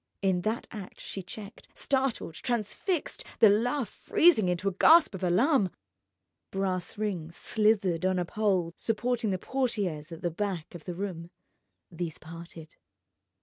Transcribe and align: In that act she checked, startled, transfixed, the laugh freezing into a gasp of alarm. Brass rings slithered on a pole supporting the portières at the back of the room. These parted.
In 0.23 0.41
that 0.41 0.65
act 0.71 0.99
she 0.99 1.21
checked, 1.21 1.67
startled, 1.75 2.33
transfixed, 2.33 3.23
the 3.37 3.49
laugh 3.49 3.87
freezing 3.89 4.49
into 4.49 4.67
a 4.67 4.71
gasp 4.73 5.13
of 5.13 5.21
alarm. 5.21 5.69
Brass 6.49 6.97
rings 6.97 7.35
slithered 7.35 8.03
on 8.03 8.17
a 8.17 8.25
pole 8.25 8.73
supporting 8.77 9.29
the 9.29 9.37
portières 9.37 10.11
at 10.11 10.23
the 10.23 10.31
back 10.31 10.73
of 10.73 10.85
the 10.85 10.95
room. 10.95 11.29
These 11.91 12.17
parted. 12.17 12.77